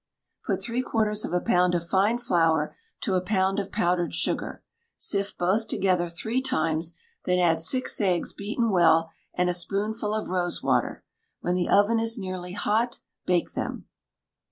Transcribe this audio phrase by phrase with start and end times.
[0.47, 4.63] Put three quarters of a pound of fine flour to a pound of powdered sugar;
[4.97, 10.29] sift both together three times; then add six eggs beaten well, and a spoonful of
[10.29, 11.03] rose water;
[11.41, 13.85] when the oven is nearly hot, bake them.